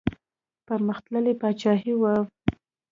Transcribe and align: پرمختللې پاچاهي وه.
پرمختللې 0.67 1.33
پاچاهي 1.41 1.93
وه. 2.01 2.13